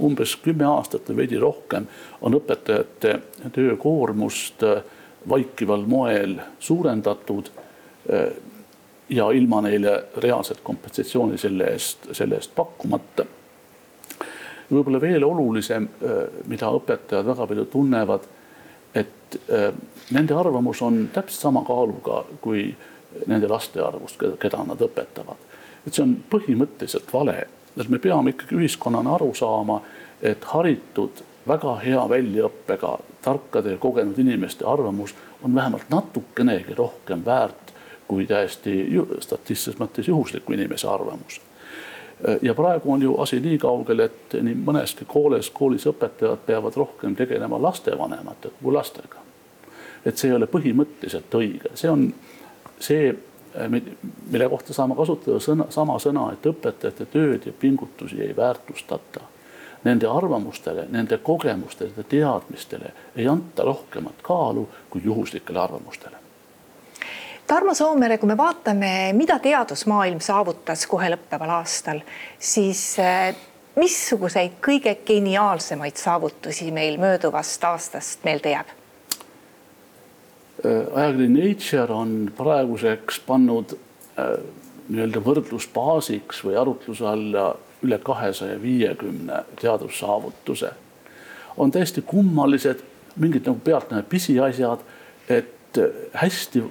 umbes 0.00 0.36
kümme 0.36 0.64
aastat 0.64 1.08
või 1.08 1.16
veidi 1.16 1.38
rohkem 1.38 1.86
on 2.20 2.34
õpetajate 2.34 3.18
töökoormust 3.52 4.62
äh, 4.62 4.82
vaikival 5.28 5.84
moel 5.86 6.38
suurendatud 6.58 7.50
eh, 8.08 8.32
ja 9.08 9.30
ilma 9.30 9.60
neile 9.60 10.04
reaalset 10.16 10.60
kompensatsiooni 10.62 11.38
selle 11.38 11.64
eest, 11.64 12.10
selle 12.12 12.38
eest 12.38 12.54
pakkumata. 12.54 13.26
võib-olla 14.70 15.00
veel 15.00 15.24
olulisem, 15.24 15.88
eh, 16.02 16.42
mida 16.46 16.70
õpetajad 16.70 17.26
väga 17.26 17.46
palju 17.46 17.64
tunnevad, 17.64 18.28
et 18.94 19.40
eh, 19.48 19.72
nende 20.10 20.34
arvamus 20.34 20.82
on 20.82 21.08
täpselt 21.12 21.40
sama 21.40 21.64
kaaluga 21.66 22.24
kui 22.40 22.70
nende 23.26 23.48
laste 23.48 23.82
arvust, 23.82 24.22
keda 24.40 24.64
nad 24.64 24.80
õpetavad. 24.80 25.48
et 25.86 25.94
see 25.94 26.02
on 26.02 26.16
põhimõtteliselt 26.30 27.12
vale, 27.12 27.46
et 27.76 27.88
me 27.88 27.98
peame 27.98 28.30
ikkagi 28.30 28.56
ühiskonnana 28.56 29.14
aru 29.14 29.34
saama, 29.34 29.80
et 30.22 30.44
haritud 30.44 31.22
väga 31.48 31.74
hea 31.84 32.08
väljaõppega 32.08 32.98
tarkade 33.22 33.70
ja 33.70 33.78
kogenud 33.78 34.18
inimeste 34.18 34.64
arvamus 34.64 35.14
on 35.42 35.54
vähemalt 35.54 35.90
natukenegi 35.90 36.74
rohkem 36.74 37.24
väärt 37.24 37.70
kui 38.10 38.26
täiesti 38.26 38.72
statistilises 39.20 39.78
mõttes 39.78 40.08
juhusliku 40.08 40.52
inimese 40.52 40.88
arvamus. 40.88 41.40
ja 42.42 42.54
praegu 42.54 42.92
on 42.92 43.02
ju 43.02 43.14
asi 43.22 43.40
nii 43.40 43.58
kaugel, 43.58 44.00
et 44.00 44.34
nii 44.42 44.56
mõneski 44.66 45.06
koolis, 45.06 45.50
koolis 45.50 45.86
õpetajad 45.86 46.42
peavad 46.46 46.76
rohkem 46.76 47.14
tegelema 47.16 47.62
lastevanematega 47.62 48.54
kui 48.62 48.74
lastega. 48.74 49.22
et 50.04 50.18
see 50.18 50.30
ei 50.30 50.36
ole 50.36 50.46
põhimõtteliselt 50.46 51.34
õige, 51.38 51.70
see 51.74 51.90
on 51.90 52.08
see, 52.80 53.14
mille 53.68 54.48
kohta 54.48 54.74
saame 54.74 54.96
kasutada 54.96 55.38
sõna, 55.38 55.70
sama 55.70 55.98
sõna, 55.98 56.32
et 56.32 56.46
õpetajate 56.46 57.06
tööd 57.12 57.46
ja 57.46 57.52
pingutusi 57.52 58.22
ei 58.26 58.36
väärtustata 58.36 59.20
nende 59.84 60.08
arvamustele, 60.08 60.86
nende 60.90 61.18
kogemustele, 61.18 62.04
teadmistele 62.08 62.92
ei 63.16 63.28
anta 63.28 63.64
rohkemat 63.64 64.22
kaalu 64.22 64.68
kui 64.90 65.04
juhuslikele 65.04 65.60
arvamustele. 65.60 66.16
Tarmo 67.46 67.74
Soomere, 67.74 68.18
kui 68.18 68.28
me 68.30 68.36
vaatame, 68.38 69.12
mida 69.12 69.40
teadusmaailm 69.42 70.20
saavutas 70.22 70.84
kohe 70.86 71.08
lõppeval 71.10 71.50
aastal, 71.56 72.02
siis 72.38 72.82
eh, 73.02 73.32
missuguseid 73.80 74.60
kõige 74.62 74.94
geniaalsemaid 75.06 75.98
saavutusi 75.98 76.70
meil 76.70 77.00
mööduvast 77.02 77.64
aastast 77.66 78.22
meelde 78.24 78.52
jääb? 78.54 78.70
Eh, 80.62 80.86
ajakiri 80.94 81.28
Nature 81.32 81.96
on 81.96 82.14
praeguseks 82.36 83.18
pannud 83.26 83.74
äh, 83.74 84.36
nii-öelda 84.90 85.22
võrdlusbaasiks 85.24 86.44
või 86.46 86.54
arutluse 86.60 87.06
alla 87.08 87.48
üle 87.82 87.98
kahesaja 87.98 88.62
viiekümne 88.62 89.44
teadussaavutuse. 89.60 90.70
on 91.56 91.70
täiesti 91.70 92.02
kummalised, 92.02 92.80
mingid 93.16 93.46
nagu 93.46 93.60
pealtnäha 93.64 94.02
pisiasjad, 94.02 94.78
et 95.28 95.78
äh, 95.78 95.84
hästi 96.12 96.60
äh, 96.60 96.66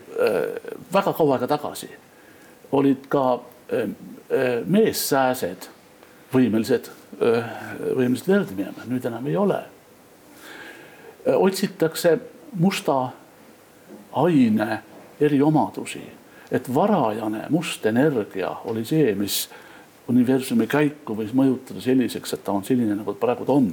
väga 0.94 1.13
kaua 1.13 1.36
aega 1.36 1.48
tagasi 1.48 1.89
olid 2.72 3.08
ka 3.10 3.42
äh, 3.74 3.89
meessääsed 4.66 5.70
võimelised, 6.34 6.92
võimelised 7.98 8.28
verd 8.30 8.51
minema, 8.54 8.84
nüüd 8.86 9.06
enam 9.06 9.25
ei 9.28 9.38
ole. 9.38 9.63
otsitakse 11.25 12.20
musta 12.54 13.10
aine 14.13 14.84
eriomadusi, 15.20 16.04
et 16.51 16.70
varajane 16.75 17.48
must 17.50 17.86
energia 17.86 18.51
oli 18.66 18.86
see, 18.86 19.16
mis 19.16 19.50
universumi 20.10 20.68
käiku 20.70 21.16
võis 21.18 21.34
mõjutada 21.38 21.82
selliseks, 21.84 22.34
et 22.34 22.44
ta 22.46 22.56
on 22.56 22.66
selline, 22.66 22.98
nagu 22.98 23.16
praegu 23.20 23.46
ta 23.46 23.58
on. 23.58 23.70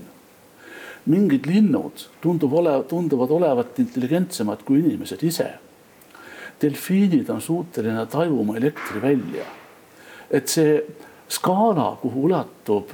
mingid 1.06 1.46
linnud 1.46 2.02
tundub 2.20 2.52
ole, 2.58 2.82
tunduvad 2.90 3.30
olevat 3.30 3.78
intelligentsemad 3.78 4.64
kui 4.66 4.80
inimesed 4.80 5.22
ise. 5.22 5.50
delfiinid 6.60 7.30
on 7.30 7.40
suuteline 7.40 8.06
tajuma 8.06 8.56
elektri 8.56 9.02
välja. 9.02 9.44
et 10.30 10.48
see 10.48 10.82
skaala, 11.28 11.96
kuhu 12.02 12.26
ulatub 12.28 12.90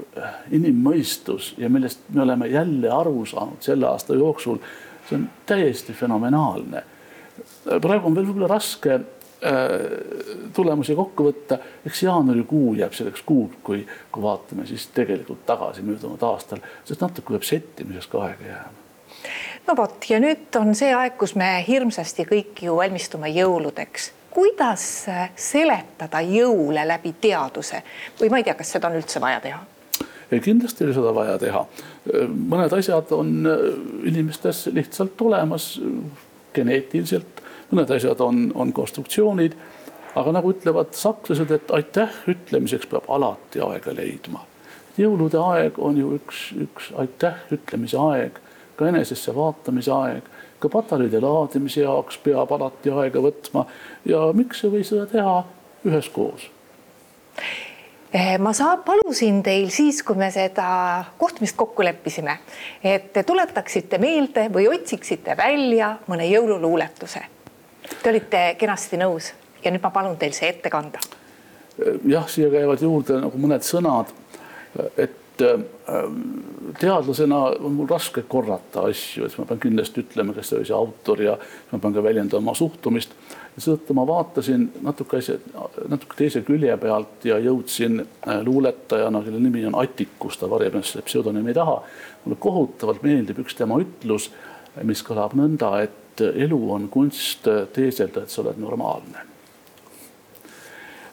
inimmõistus 0.50 1.54
ja 1.58 1.68
millest 1.68 2.00
me 2.08 2.22
oleme 2.22 2.48
jälle 2.48 2.90
aru 2.90 3.26
saanud 3.26 3.60
selle 3.60 3.86
aasta 3.86 4.14
jooksul, 4.14 4.58
see 5.08 5.16
on 5.16 5.28
täiesti 5.46 5.92
fenomenaalne. 5.92 6.82
praegu 7.80 8.06
on 8.06 8.14
veel 8.14 8.26
võib-olla 8.26 8.54
raske 8.54 9.00
tulemusi 10.54 10.94
kokku 10.94 11.26
võtta, 11.26 11.58
eks 11.86 12.02
jaanuarikuu 12.02 12.74
jääb 12.78 12.94
selleks 12.94 13.24
kuuks, 13.26 13.56
kui, 13.62 13.82
kui 14.12 14.22
vaatame 14.22 14.66
siis 14.66 14.86
tegelikult 14.94 15.44
tagasi 15.46 15.82
möödunud 15.82 16.22
aastal, 16.22 16.62
sest 16.84 17.02
natuke 17.02 17.34
peab 17.34 17.46
settimiseks 17.46 18.06
ka 18.12 18.22
aega 18.28 18.46
jääma. 18.46 18.78
no 19.66 19.76
vot 19.76 20.08
ja 20.10 20.20
nüüd 20.22 20.60
on 20.60 20.74
see 20.78 20.94
aeg, 20.94 21.18
kus 21.18 21.34
me 21.34 21.50
hirmsasti 21.66 22.26
kõik 22.30 22.64
ju 22.68 22.76
valmistume 22.78 23.32
jõuludeks. 23.34 24.12
kuidas 24.30 24.86
seletada 25.36 26.22
jõule 26.22 26.86
läbi 26.88 27.14
teaduse 27.20 27.82
või 28.20 28.30
ma 28.30 28.38
ei 28.38 28.46
tea, 28.46 28.54
kas 28.54 28.72
seda 28.78 28.88
on 28.88 29.02
üldse 29.02 29.20
vaja 29.20 29.40
teha? 29.40 29.60
kindlasti 30.40 30.84
oli 30.84 30.94
seda 30.94 31.14
vaja 31.14 31.38
teha. 31.38 31.66
mõned 32.30 32.78
asjad 32.78 33.10
on 33.12 33.42
inimestes 34.04 34.66
lihtsalt 34.72 35.20
olemas 35.20 35.80
geneetiliselt 36.54 37.41
mõned 37.72 37.90
asjad 37.96 38.20
on, 38.20 38.50
on 38.54 38.72
konstruktsioonid. 38.72 39.56
aga 40.14 40.32
nagu 40.32 40.50
ütlevad 40.52 40.92
sakslased, 40.92 41.50
et 41.50 41.70
aitäh 41.72 42.16
ütlemiseks 42.28 42.86
peab 42.90 43.08
alati 43.08 43.60
aega 43.64 43.94
leidma. 43.96 44.44
jõulude 44.98 45.40
aeg 45.40 45.78
on 45.78 45.96
ju 45.96 46.14
üks, 46.18 46.52
üks 46.52 46.92
aitäh 47.00 47.34
ütlemise 47.52 47.98
aeg, 47.98 48.38
ka 48.76 48.88
enesesse 48.88 49.34
vaatamise 49.34 49.92
aeg, 49.92 50.28
ka 50.60 50.68
patareide 50.68 51.20
laadimise 51.20 51.82
jaoks 51.82 52.18
peab 52.22 52.52
alati 52.52 52.92
aega 52.92 53.22
võtma 53.24 53.66
ja 54.04 54.28
miks 54.36 54.64
ei 54.64 54.74
või 54.76 54.84
seda 54.86 55.06
teha 55.10 55.36
üheskoos 55.88 56.46
eh, 58.12 58.36
ma 58.38 58.52
saa-, 58.52 58.78
palusin 58.84 59.42
teil 59.42 59.70
siis, 59.74 60.02
kui 60.06 60.18
me 60.20 60.30
seda 60.30 60.68
kohtumist 61.18 61.56
kokku 61.56 61.84
leppisime, 61.88 62.38
et 62.84 63.12
te 63.12 63.24
tuletaksite 63.26 63.98
meelde 64.02 64.48
või 64.52 64.68
otsiksite 64.70 65.36
välja 65.40 65.96
mõne 66.06 66.28
jõululuuletuse 66.30 67.24
Te 68.02 68.10
olite 68.10 68.38
kenasti 68.58 68.98
nõus 68.98 69.30
ja 69.62 69.70
nüüd 69.70 69.82
ma 69.84 69.92
palun 69.94 70.16
teil 70.18 70.34
see 70.34 70.48
ette 70.50 70.70
kanda. 70.70 70.98
jah, 72.08 72.26
siia 72.28 72.50
käivad 72.50 72.82
juurde 72.82 73.20
nagu 73.22 73.38
mõned 73.38 73.62
sõnad, 73.64 74.10
et 74.98 75.44
äh, 75.46 75.62
teadlasena 76.80 77.38
on 77.62 77.76
mul 77.78 77.88
raske 77.90 78.24
korrata 78.28 78.88
asju, 78.90 79.24
et 79.26 79.38
ma 79.38 79.46
pean 79.46 79.62
kindlasti 79.62 80.02
ütlema, 80.02 80.34
kes 80.34 80.52
oli 80.58 80.66
see 80.68 80.76
autor 80.76 81.22
ja 81.22 81.36
ma 81.70 81.78
pean 81.78 81.94
ka 81.94 82.04
väljendama 82.04 82.42
oma 82.50 82.56
suhtumist. 82.58 83.14
seetõttu 83.54 83.94
ma 83.94 84.06
vaatasin 84.08 84.66
natuke 84.82 85.22
asja, 85.22 85.38
natuke 85.88 86.18
teise 86.18 86.42
külje 86.42 86.76
pealt 86.82 87.24
ja 87.30 87.38
jõudsin 87.38 88.02
äh, 88.02 88.42
luuletajana, 88.42 89.22
kelle 89.22 89.46
nimi 89.46 89.64
on 89.70 89.78
Attikus, 89.78 90.42
ta 90.42 90.50
varjab 90.50 90.74
ennast 90.74 90.96
selle 90.96 91.06
pseudonüümi 91.06 91.54
taha. 91.54 91.82
mulle 92.24 92.42
kohutavalt 92.42 93.02
meeldib 93.06 93.46
üks 93.46 93.54
tema 93.54 93.78
ütlus, 93.78 94.32
mis 94.82 95.06
kõlab 95.06 95.38
nõnda, 95.38 95.76
et 95.86 96.01
et 96.12 96.44
elu 96.44 96.72
on 96.72 96.88
kunst 96.88 97.48
teeselda, 97.72 98.22
et 98.22 98.30
sa 98.30 98.42
oled 98.42 98.58
normaalne. 98.60 99.26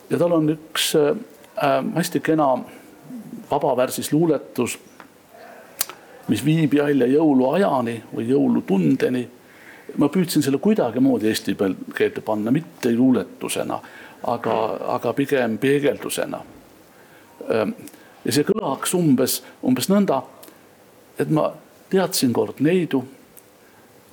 ja 0.09 0.17
tal 0.17 0.31
on 0.31 0.49
üks 0.49 0.93
äh, 0.95 1.15
hästi 1.95 2.19
kena 2.19 2.57
vabavärsis 3.51 4.11
luuletus, 4.13 4.79
mis 6.27 6.45
viib 6.45 6.73
jälle 6.73 7.07
jõuluajani 7.07 8.03
või 8.15 8.29
jõulutundeni. 8.29 9.27
ma 9.97 10.07
püüdsin 10.07 10.43
selle 10.45 10.57
kuidagimoodi 10.57 11.27
eesti 11.27 11.55
keelde 11.95 12.21
panna, 12.21 12.51
mitte 12.51 12.91
luuletusena, 12.95 13.79
aga, 14.23 14.55
aga 14.95 15.13
pigem 15.13 15.57
peegeldusena. 15.57 16.41
Ähm, 17.53 17.71
ja 18.25 18.31
see 18.31 18.45
kõlaks 18.45 18.93
umbes, 18.93 19.39
umbes 19.65 19.89
nõnda, 19.89 20.21
et 21.19 21.29
ma 21.29 21.49
teadsin 21.89 22.33
kord 22.33 22.61
neidu 22.61 23.01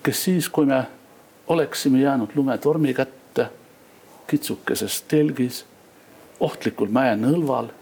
kes 0.06 0.24
siis, 0.24 0.48
kui 0.48 0.66
me 0.66 0.86
oleksime 1.46 1.98
jäänud 1.98 2.28
lumetormi 2.34 2.94
kätte 2.94 3.48
kitsukeses 4.26 5.02
telgis, 5.02 5.64
ohtlikul 6.40 6.92
mäenõlval 6.94 7.72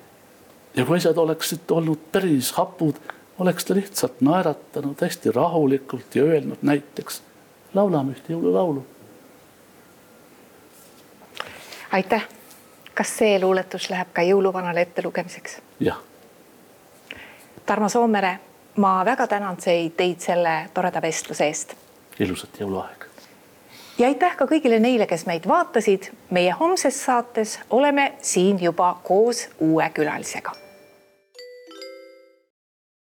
ja 0.77 0.87
kui 0.87 0.97
asjad 0.97 1.21
oleksid 1.21 1.69
olnud 1.71 2.01
päris 2.13 2.53
hapud, 2.57 2.97
oleks 3.39 3.69
ta 3.69 3.77
lihtsalt 3.77 4.25
naeratanud 4.25 5.05
hästi 5.05 5.35
rahulikult 5.37 6.17
ja 6.17 6.25
öelnud 6.25 6.65
näiteks 6.65 7.21
laulame 7.75 8.17
ühte 8.17 8.33
jõululaulu. 8.33 8.87
aitäh. 11.93 12.29
kas 12.95 13.17
see 13.19 13.39
luuletus 13.41 13.91
läheb 13.91 14.09
ka 14.13 14.23
jõuluvanale 14.23 14.81
ettelugemiseks? 14.81 15.61
jah. 15.81 16.01
Tarmo 17.67 17.89
Soomere, 17.89 18.39
ma 18.77 19.05
väga 19.05 19.27
tänan 19.27 19.57
teid 19.97 20.21
selle 20.21 20.71
toreda 20.75 21.03
vestluse 21.03 21.45
eest 21.45 21.84
ilusat 22.19 22.61
jõuluaega. 22.61 23.07
ja 23.99 24.07
aitäh 24.07 24.37
ka 24.37 24.45
kõigile 24.51 24.81
neile, 24.81 25.07
kes 25.07 25.27
meid 25.27 25.49
vaatasid. 25.49 26.11
meie 26.31 26.51
homses 26.53 27.05
saates 27.05 27.59
oleme 27.71 28.13
siin 28.21 28.63
juba 28.63 28.97
koos 29.03 29.49
uue 29.61 29.91
külalisega 29.95 30.64